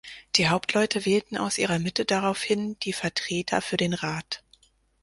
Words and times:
Die 0.35 0.49
Hauptleute 0.49 1.05
wählten 1.05 1.37
aus 1.37 1.59
ihrer 1.59 1.77
Mitte 1.77 2.05
daraufhin 2.05 2.75
die 2.79 2.91
Vertreter 2.91 3.61
für 3.61 3.77
den 3.77 3.93
Rat. 3.93 4.43